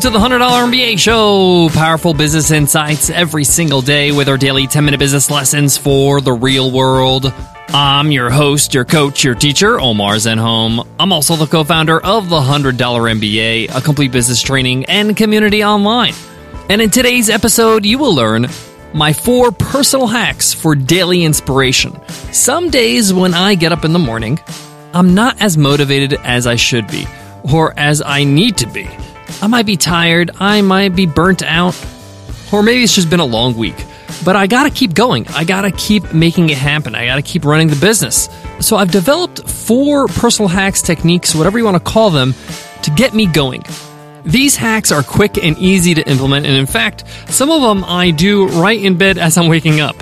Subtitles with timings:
[0.00, 1.68] Welcome to the $100 MBA show.
[1.74, 6.32] Powerful business insights every single day with our daily 10 minute business lessons for the
[6.32, 7.30] real world.
[7.68, 10.88] I'm your host, your coach, your teacher, Omar Zenhom.
[10.98, 15.62] I'm also the co founder of the $100 MBA, a complete business training and community
[15.62, 16.14] online.
[16.70, 18.46] And in today's episode, you will learn
[18.94, 22.00] my four personal hacks for daily inspiration.
[22.32, 24.40] Some days when I get up in the morning,
[24.94, 27.06] I'm not as motivated as I should be
[27.52, 28.88] or as I need to be.
[29.42, 31.74] I might be tired, I might be burnt out,
[32.52, 33.76] or maybe it's just been a long week.
[34.24, 35.26] But I gotta keep going.
[35.28, 36.94] I gotta keep making it happen.
[36.94, 38.28] I gotta keep running the business.
[38.60, 42.34] So I've developed four personal hacks, techniques, whatever you wanna call them,
[42.82, 43.64] to get me going.
[44.24, 48.10] These hacks are quick and easy to implement, and in fact, some of them I
[48.10, 49.96] do right in bed as I'm waking up.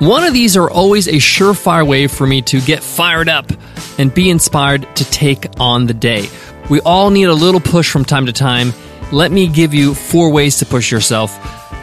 [0.00, 3.50] One of these are always a surefire way for me to get fired up
[3.98, 6.28] and be inspired to take on the day.
[6.70, 8.72] We all need a little push from time to time.
[9.10, 11.34] Let me give you four ways to push yourself.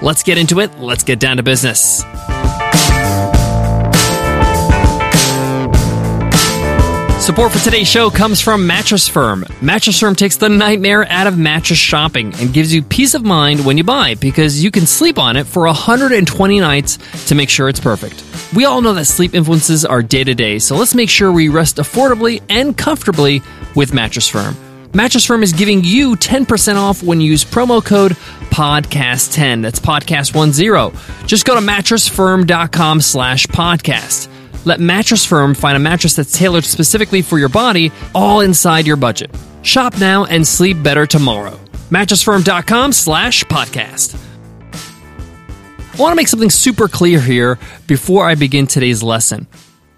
[0.01, 0.77] Let's get into it.
[0.79, 2.03] Let's get down to business.
[7.25, 9.45] Support for today's show comes from Mattress Firm.
[9.59, 13.65] Mattress Firm takes the nightmare out of mattress shopping and gives you peace of mind
[13.65, 17.67] when you buy because you can sleep on it for 120 nights to make sure
[17.67, 18.23] it's perfect.
[18.55, 21.49] We all know that sleep influences our day to day, so let's make sure we
[21.49, 23.41] rest affordably and comfortably
[23.75, 24.55] with Mattress Firm.
[24.95, 28.13] Mattress Firm is giving you 10% off when you use promo code
[28.49, 29.61] podcast10.
[29.61, 31.27] That's podcast10.
[31.27, 34.29] Just go to mattressfirm.com slash podcast.
[34.65, 38.95] Let Mattress Firm find a mattress that's tailored specifically for your body, all inside your
[38.95, 39.35] budget.
[39.63, 41.59] Shop now and sleep better tomorrow.
[41.89, 44.15] Mattressfirm.com slash podcast.
[45.93, 49.47] I want to make something super clear here before I begin today's lesson.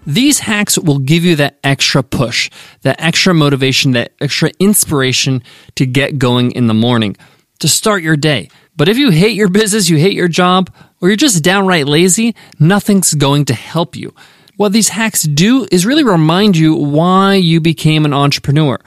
[0.08, 2.48] These hacks will give you that extra push,
[2.80, 5.42] that extra motivation, that extra inspiration
[5.74, 7.14] to get going in the morning,
[7.58, 8.48] to start your day.
[8.74, 12.34] But if you hate your business, you hate your job, or you're just downright lazy,
[12.58, 14.14] nothing's going to help you.
[14.56, 18.78] What these hacks do is really remind you why you became an entrepreneur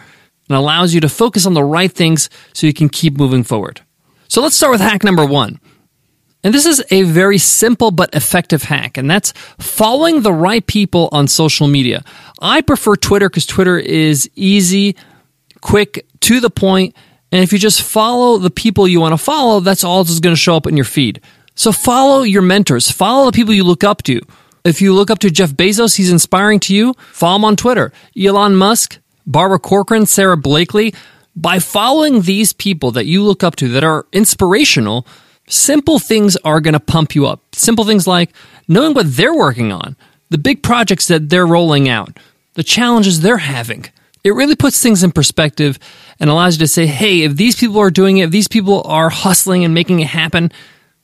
[0.50, 3.82] and allows you to focus on the right things so you can keep moving forward.
[4.28, 5.60] So let's start with hack number one.
[6.44, 11.10] And this is a very simple but effective hack, and that's following the right people
[11.12, 12.04] on social media.
[12.42, 14.96] I prefer Twitter because Twitter is easy,
[15.62, 16.96] quick, to the point,
[17.32, 20.36] and if you just follow the people you want to follow, that's all that's going
[20.36, 21.22] to show up in your feed.
[21.56, 24.20] So follow your mentors, follow the people you look up to.
[24.64, 27.92] If you look up to Jeff Bezos, he's inspiring to you, follow him on Twitter.
[28.18, 30.94] Elon Musk, Barbara Corcoran, Sara Blakely.
[31.36, 35.08] By following these people that you look up to that are inspirational,
[35.52, 37.44] Simple things are going to pump you up.
[37.54, 38.32] Simple things like
[38.70, 39.98] knowing what they're working on,
[40.30, 42.18] the big projects that they're rolling out,
[42.54, 43.86] the challenges they're having.
[44.24, 45.78] It really puts things in perspective
[46.22, 48.82] and allows you to say, hey, if these people are doing it, if these people
[48.86, 50.54] are hustling and making it happen,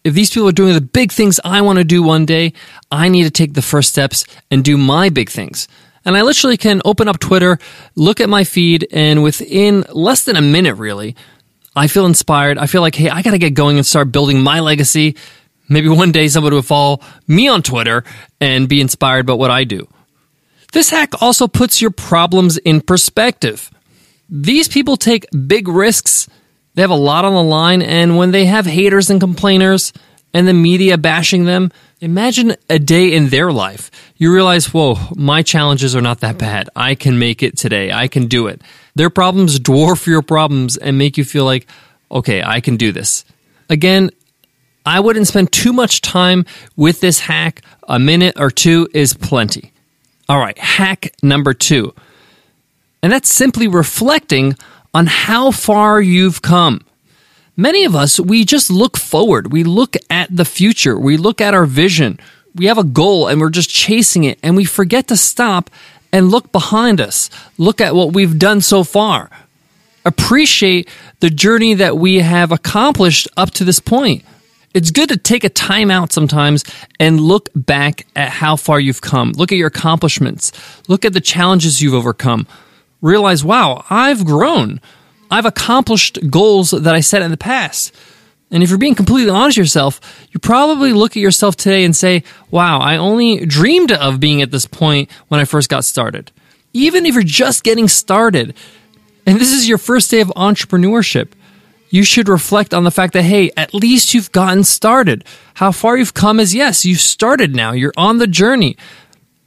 [0.06, 2.54] if these people are doing the big things I want to do one day,
[2.90, 5.68] I need to take the first steps and do my big things.
[6.06, 7.60] And I literally can open up Twitter,
[7.96, 11.18] look at my feed, and within less than a minute, really,
[11.78, 12.58] I feel inspired.
[12.58, 15.16] I feel like, hey, I got to get going and start building my legacy.
[15.70, 18.04] Maybe one day somebody will follow me on Twitter
[18.42, 19.88] and be inspired by what I do.
[20.74, 23.70] This hack also puts your problems in perspective.
[24.30, 26.28] These people take big risks.
[26.74, 29.94] They have a lot on the line, and when they have haters and complainers
[30.38, 33.90] and the media bashing them, imagine a day in their life.
[34.18, 36.70] You realize, whoa, my challenges are not that bad.
[36.76, 37.92] I can make it today.
[37.92, 38.62] I can do it.
[38.94, 41.66] Their problems dwarf your problems and make you feel like,
[42.12, 43.26] okay, I can do this.
[43.68, 44.12] Again,
[44.86, 47.64] I wouldn't spend too much time with this hack.
[47.88, 49.72] A minute or two is plenty.
[50.30, 51.96] All right, hack number two.
[53.02, 54.56] And that's simply reflecting
[54.94, 56.82] on how far you've come.
[57.60, 59.52] Many of us, we just look forward.
[59.52, 60.98] We look at the future.
[60.98, 62.20] We look at our vision.
[62.54, 65.72] We have a goal and we're just chasing it and we forget to stop
[66.14, 67.32] and look behind us.
[67.58, 69.32] Look at what we've done so far.
[70.06, 70.88] Appreciate
[71.20, 74.24] the journey that we have accomplished up to this point.
[74.74, 76.64] It's good to take a time out sometimes
[77.00, 79.32] and look back at how far you've come.
[79.32, 80.52] Look at your accomplishments.
[80.88, 82.46] Look at the challenges you've overcome.
[83.02, 84.80] Realize, wow, I've grown.
[85.30, 87.94] I've accomplished goals that I set in the past.
[88.50, 90.00] And if you're being completely honest with yourself,
[90.32, 94.52] you probably look at yourself today and say, wow, I only dreamed of being at
[94.52, 96.32] this point when I first got started.
[96.74, 98.54] Even if you're just getting started,
[99.26, 101.34] and this is your first day of entrepreneurship,
[101.90, 105.26] you should reflect on the fact that, hey, at least you've gotten started.
[105.56, 107.72] How far you've come is yes, you've started now.
[107.72, 108.78] You're on the journey.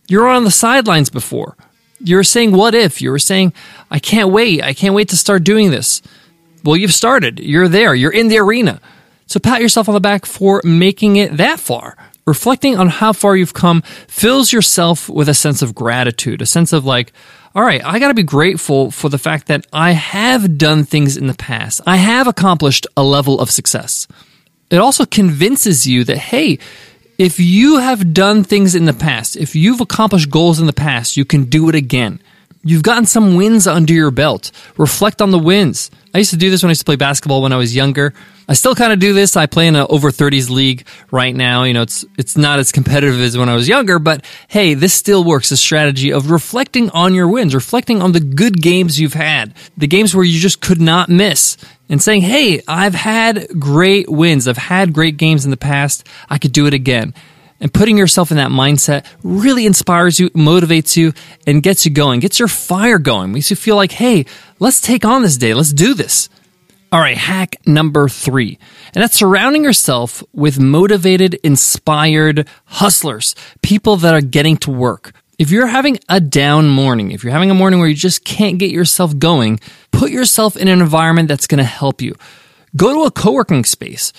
[0.09, 1.56] You're on the sidelines before.
[2.02, 3.00] You were saying, what if?
[3.02, 3.52] You were saying,
[3.91, 4.62] I can't wait.
[4.62, 6.02] I can't wait to start doing this.
[6.64, 7.41] Well, you've started.
[7.41, 7.94] You're there.
[7.94, 8.81] You're in the arena.
[9.26, 11.97] So pat yourself on the back for making it that far.
[12.26, 16.73] Reflecting on how far you've come fills yourself with a sense of gratitude, a sense
[16.73, 17.12] of like,
[17.55, 21.17] all right, I got to be grateful for the fact that I have done things
[21.17, 21.81] in the past.
[21.87, 24.06] I have accomplished a level of success.
[24.70, 26.58] It also convinces you that, hey,
[27.20, 31.19] if you have done things in the past, if you've accomplished goals in the past,
[31.19, 32.19] you can do it again.
[32.64, 34.50] You've gotten some wins under your belt.
[34.78, 35.90] Reflect on the wins.
[36.14, 38.14] I used to do this when I used to play basketball when I was younger.
[38.49, 39.37] I still kind of do this.
[39.37, 41.64] I play in an over 30s league right now.
[41.64, 44.94] You know, it's it's not as competitive as when I was younger, but hey, this
[44.94, 45.50] still works.
[45.50, 49.87] A strategy of reflecting on your wins, reflecting on the good games you've had, the
[49.87, 51.58] games where you just could not miss,
[51.90, 54.48] and saying, "Hey, I've had great wins.
[54.48, 56.08] I've had great games in the past.
[56.31, 57.12] I could do it again."
[57.60, 61.12] And putting yourself in that mindset really inspires you, motivates you,
[61.46, 64.25] and gets you going, gets your fire going, makes you feel like, hey,
[64.58, 66.31] let's take on this day, let's do this.
[66.90, 68.58] All right, hack number three,
[68.94, 75.12] and that's surrounding yourself with motivated, inspired hustlers, people that are getting to work.
[75.40, 78.58] If you're having a down morning, if you're having a morning where you just can't
[78.58, 79.58] get yourself going,
[79.90, 82.14] put yourself in an environment that's going to help you.
[82.76, 84.12] Go to a co working space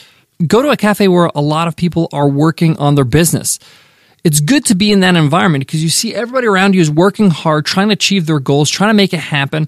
[0.47, 3.59] go to a cafe where a lot of people are working on their business.
[4.23, 7.29] It's good to be in that environment because you see everybody around you is working
[7.29, 9.67] hard, trying to achieve their goals, trying to make it happen.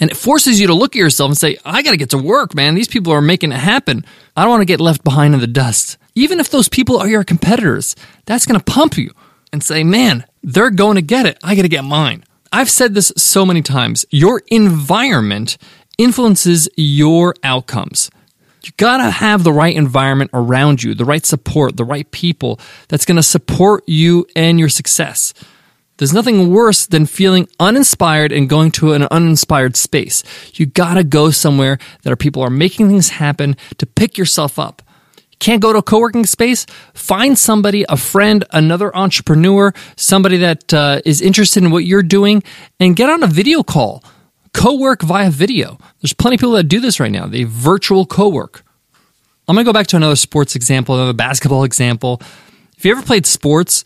[0.00, 2.18] And it forces you to look at yourself and say, I got to get to
[2.18, 2.74] work, man.
[2.74, 4.04] These people are making it happen.
[4.34, 5.98] I don't want to get left behind in the dust.
[6.14, 9.12] Even if those people are your competitors, that's going to pump you
[9.52, 11.38] and say, man, they're going to get it.
[11.42, 12.24] I got to get mine.
[12.52, 14.04] I've said this so many times.
[14.10, 15.56] Your environment
[15.98, 18.10] influences your outcomes.
[18.64, 23.04] You gotta have the right environment around you, the right support, the right people that's
[23.04, 25.34] gonna support you and your success.
[25.96, 30.22] There's nothing worse than feeling uninspired and going to an uninspired space.
[30.54, 34.82] You gotta go somewhere that people are making things happen to pick yourself up.
[35.42, 36.66] Can't go to a co-working space?
[36.94, 42.44] Find somebody, a friend, another entrepreneur, somebody that uh, is interested in what you're doing,
[42.78, 44.04] and get on a video call
[44.54, 45.78] co-work via video.
[46.00, 47.26] There's plenty of people that do this right now.
[47.26, 48.64] They virtual co-work.
[49.48, 52.22] I'm going to go back to another sports example, another basketball example.
[52.78, 53.84] If you ever played sports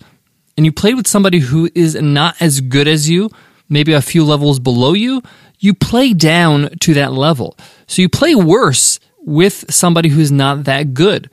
[0.58, 3.30] and you played with somebody who is not as good as you,
[3.70, 5.22] maybe a few levels below you,
[5.58, 7.56] you play down to that level.
[7.86, 11.30] So you play worse with somebody who's not that good.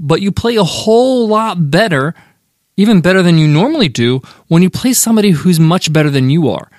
[0.00, 2.14] But you play a whole lot better,
[2.76, 6.48] even better than you normally do, when you play somebody who's much better than you
[6.48, 6.70] are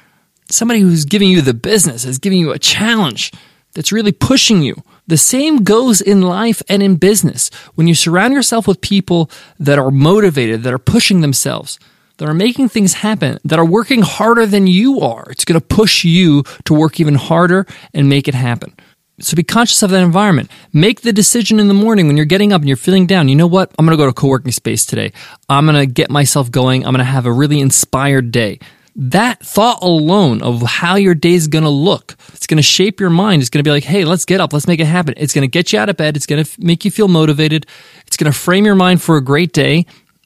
[0.54, 3.32] somebody who's giving you the business, is giving you a challenge
[3.74, 4.76] that's really pushing you.
[5.08, 7.50] The same goes in life and in business.
[7.76, 9.30] When you surround yourself with people
[9.60, 11.80] that are motivated, that are pushing themselves,
[12.18, 15.66] that are making things happen, that are working harder than you are, it's going to
[15.66, 18.76] push you to work even harder and make it happen.
[19.20, 20.50] So be conscious of that environment.
[20.74, 23.30] Make the decision in the morning when you're getting up and you're feeling down.
[23.30, 23.72] You know what?
[23.78, 25.12] I'm going to go to a co-working space today.
[25.48, 26.86] I'm going to get myself going.
[26.86, 28.60] I'm going to have a really inspired day
[28.96, 33.00] that thought alone of how your day is going to look, it's going to shape
[33.00, 33.42] your mind.
[33.42, 35.14] It's going to be like, hey, let's get up, let's make it happen.
[35.18, 36.18] It's going to get you out of bed.
[36.18, 37.66] It's going to make you feel motivated.
[38.08, 39.86] It's going to frame your mind for a great day.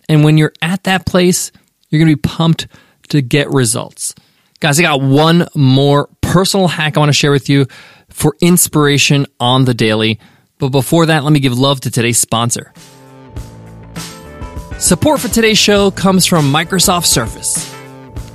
[0.09, 1.51] And when you're at that place,
[1.89, 2.67] you're going to be pumped
[3.09, 4.15] to get results.
[4.59, 7.67] Guys, I got one more personal hack I want to share with you
[8.15, 10.19] for inspiration on the daily.
[10.57, 12.71] But before that, let me give love to today's sponsor.
[14.79, 17.73] Support for today's show comes from Microsoft Surface.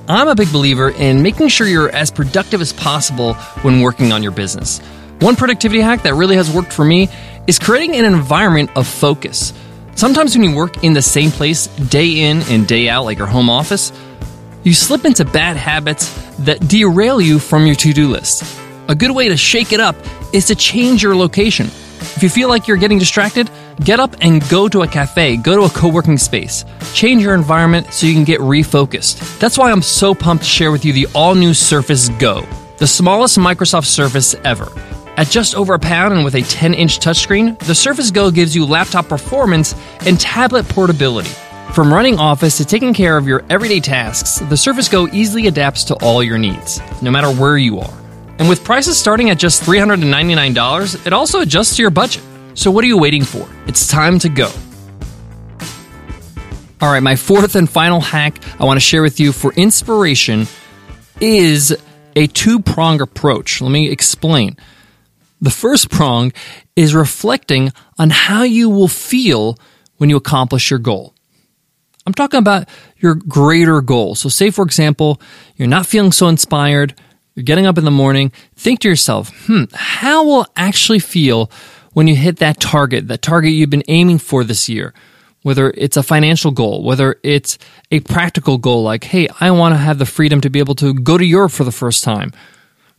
[0.06, 4.22] I'm a big believer in making sure you're as productive as possible when working on
[4.22, 4.80] your business.
[5.20, 7.08] One productivity hack that really has worked for me
[7.46, 9.54] is creating an environment of focus.
[9.94, 13.26] Sometimes when you work in the same place day in and day out, like your
[13.26, 13.92] home office,
[14.62, 18.59] you slip into bad habits that derail you from your to do list.
[18.90, 19.96] A good way to shake it up
[20.34, 21.66] is to change your location.
[21.66, 23.48] If you feel like you're getting distracted,
[23.84, 26.66] Get up and go to a cafe, go to a co working space.
[26.92, 29.38] Change your environment so you can get refocused.
[29.38, 32.86] That's why I'm so pumped to share with you the all new Surface Go, the
[32.86, 34.70] smallest Microsoft Surface ever.
[35.16, 38.54] At just over a pound and with a 10 inch touchscreen, the Surface Go gives
[38.54, 41.30] you laptop performance and tablet portability.
[41.72, 45.84] From running Office to taking care of your everyday tasks, the Surface Go easily adapts
[45.84, 47.99] to all your needs, no matter where you are.
[48.40, 52.22] And with prices starting at just $399, it also adjusts to your budget.
[52.54, 53.46] So, what are you waiting for?
[53.66, 54.50] It's time to go.
[56.80, 60.46] All right, my fourth and final hack I want to share with you for inspiration
[61.20, 61.76] is
[62.16, 63.60] a two prong approach.
[63.60, 64.56] Let me explain.
[65.42, 66.32] The first prong
[66.76, 69.58] is reflecting on how you will feel
[69.98, 71.14] when you accomplish your goal.
[72.06, 72.66] I'm talking about
[72.96, 74.14] your greater goal.
[74.14, 75.20] So, say, for example,
[75.56, 76.94] you're not feeling so inspired,
[77.34, 78.32] You're getting up in the morning.
[78.56, 81.50] Think to yourself, hmm, how will it actually feel
[81.92, 84.92] when you hit that target, that target you've been aiming for this year?
[85.42, 87.56] Whether it's a financial goal, whether it's
[87.90, 90.92] a practical goal like, hey, I want to have the freedom to be able to
[90.92, 92.32] go to Europe for the first time.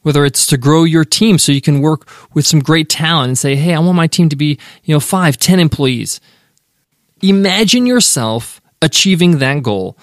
[0.01, 3.37] Whether it's to grow your team so you can work with some great talent and
[3.37, 6.19] say, hey, I want my team to be, you know, five, ten employees.
[7.21, 9.95] Imagine yourself achieving that goal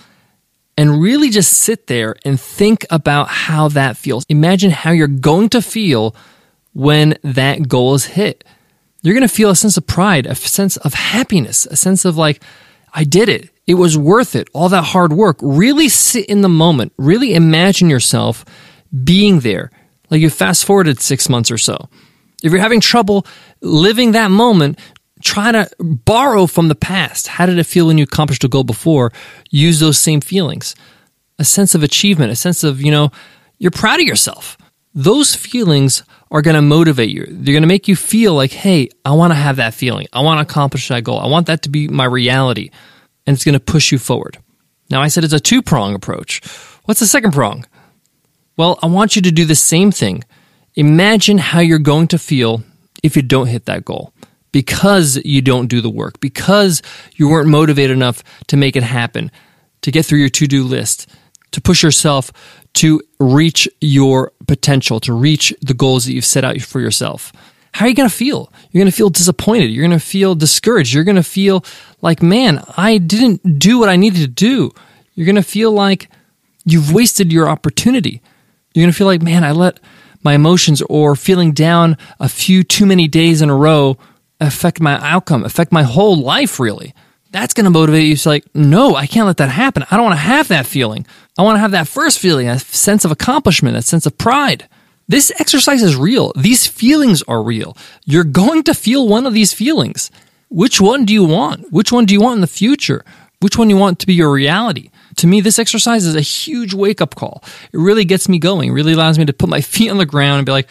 [0.79, 4.25] and really just sit there and think about how that feels.
[4.29, 6.15] Imagine how you're going to feel
[6.73, 8.45] when that goal is hit.
[9.03, 12.17] You're going to feel a sense of pride, a sense of happiness, a sense of
[12.17, 12.45] like,
[12.95, 13.51] I did it.
[13.67, 14.49] It was worth it.
[14.55, 15.39] All that hard work.
[15.43, 16.93] Really sit in the moment.
[16.97, 18.45] Really imagine yourself
[19.03, 19.73] being there.
[20.11, 21.89] Like you fast forwarded six months or so.
[22.41, 23.27] If you're having trouble
[23.61, 24.79] living that moment,
[25.23, 27.29] try to borrow from the past.
[27.29, 29.13] How did it feel when you accomplished a goal before?
[29.51, 30.75] Use those same feelings.
[31.39, 33.11] A sense of achievement, a sense of, you know,
[33.59, 34.57] you're proud of yourself.
[34.95, 37.27] Those feelings are going to motivate you.
[37.29, 40.07] They're going to make you feel like, hey, I want to have that feeling.
[40.13, 41.21] I want to accomplish that goal.
[41.21, 42.71] I want that to be my reality.
[43.27, 44.39] And it's going to push you forward.
[44.91, 46.45] Now, I said it's a two prong approach.
[46.85, 47.67] What's the second prong?
[48.57, 50.25] Well, I want you to do the same thing.
[50.75, 52.63] Imagine how you're going to feel
[53.03, 54.13] if you don't hit that goal
[54.53, 56.83] because you don't do the work, because
[57.15, 59.31] you weren't motivated enough to make it happen,
[59.83, 61.09] to get through your to do list,
[61.51, 62.33] to push yourself
[62.75, 67.33] to reach your potential, to reach the goals that you've set out for yourself.
[67.73, 68.53] How are you going to feel?
[68.71, 69.71] You're going to feel disappointed.
[69.71, 70.95] You're going to feel discouraged.
[70.95, 71.65] You're going to feel
[72.03, 74.73] like, man, I didn't do what I needed to do.
[75.15, 76.09] You're going to feel like
[76.65, 78.23] you've wasted your opportunity.
[78.75, 79.81] You're going to feel like, man, I let
[80.23, 83.99] my emotions or feeling down a few too many days in a row
[84.41, 86.95] affect my outcome, affect my whole life, really.
[87.31, 89.85] That's going to motivate you to like, no, I can't let that happen.
[89.91, 91.07] I don't want to have that feeling.
[91.37, 94.67] I want to have that first feeling, a sense of accomplishment, a sense of pride.
[95.09, 96.33] This exercise is real.
[96.37, 97.77] These feelings are real.
[98.05, 100.11] You're going to feel one of these feelings.
[100.49, 101.71] Which one do you want?
[101.71, 103.05] Which one do you want in the future?
[103.41, 104.91] Which one you want to be your reality?
[105.17, 107.43] To me, this exercise is a huge wake up call.
[107.73, 108.71] It really gets me going.
[108.71, 110.69] It really allows me to put my feet on the ground and be like,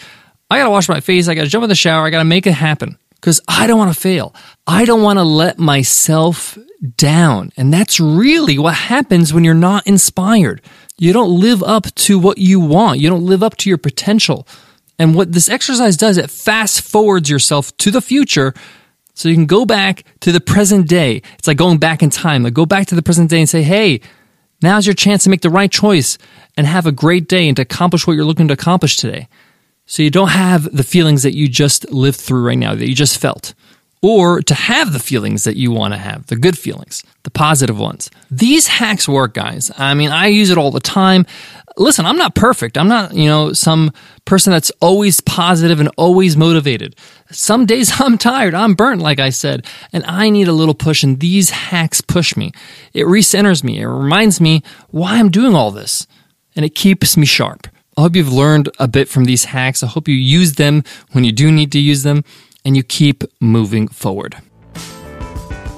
[0.49, 1.27] I gotta wash my face.
[1.27, 2.05] I gotta jump in the shower.
[2.05, 4.33] I gotta make it happen because I don't want to fail.
[4.65, 6.57] I don't want to let myself
[6.95, 7.51] down.
[7.57, 10.61] And that's really what happens when you're not inspired.
[10.97, 12.99] You don't live up to what you want.
[12.99, 14.47] You don't live up to your potential.
[14.99, 18.53] And what this exercise does, it fast forwards yourself to the future
[19.13, 21.21] so you can go back to the present day.
[21.37, 22.43] It's like going back in time.
[22.43, 24.01] Like go back to the present day and say, hey,
[24.61, 26.17] now's your chance to make the right choice
[26.55, 29.27] and have a great day and to accomplish what you're looking to accomplish today.
[29.87, 32.93] So you don't have the feelings that you just lived through right now, that you
[32.93, 33.53] just felt.
[34.01, 37.79] Or to have the feelings that you want to have, the good feelings, the positive
[37.79, 38.11] ones.
[38.29, 39.71] These hacks work, guys.
[39.77, 41.25] I mean, I use it all the time.
[41.77, 42.77] Listen, I'm not perfect.
[42.77, 43.91] I'm not, you know, some
[44.25, 46.95] person that's always positive and always motivated.
[47.31, 51.01] Some days I'm tired, I'm burnt, like I said, and I need a little push,
[51.01, 52.51] and these hacks push me.
[52.93, 53.79] It recenters me.
[53.79, 56.07] It reminds me why I'm doing all this,
[56.57, 57.67] and it keeps me sharp.
[57.97, 59.81] I hope you've learned a bit from these hacks.
[59.81, 62.23] I hope you use them when you do need to use them
[62.63, 64.37] and you keep moving forward.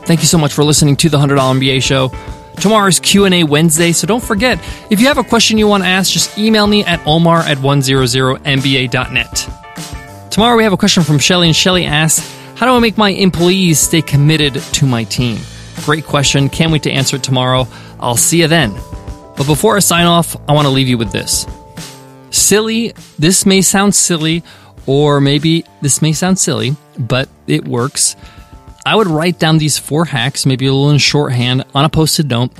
[0.03, 2.11] Thank you so much for listening to the $100 MBA show.
[2.59, 4.59] Tomorrow's Q&A Wednesday, so don't forget,
[4.89, 7.57] if you have a question you want to ask, just email me at omar at
[7.59, 9.49] 100mba.net.
[10.29, 13.11] Tomorrow we have a question from Shelly, and Shelly asks, how do I make my
[13.11, 15.39] employees stay committed to my team?
[15.85, 16.49] Great question.
[16.49, 17.65] Can't wait to answer it tomorrow.
[17.97, 18.73] I'll see you then.
[19.37, 21.45] But before I sign off, I want to leave you with this.
[22.31, 24.43] Silly, this may sound silly,
[24.85, 28.15] or maybe this may sound silly, but it works.
[28.85, 32.19] I would write down these four hacks, maybe a little in shorthand, on a post
[32.19, 32.51] it note,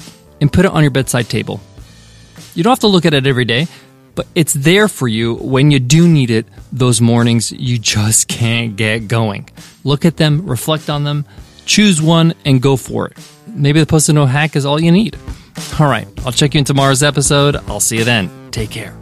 [0.41, 1.59] and put it on your bedside table.
[2.55, 3.67] You don't have to look at it every day,
[4.15, 8.75] but it's there for you when you do need it those mornings you just can't
[8.75, 9.49] get going.
[9.83, 11.25] Look at them, reflect on them,
[11.65, 13.17] choose one, and go for it.
[13.47, 15.17] Maybe the post it note hack is all you need.
[15.79, 17.55] All right, I'll check you in tomorrow's episode.
[17.67, 18.29] I'll see you then.
[18.51, 18.95] Take care.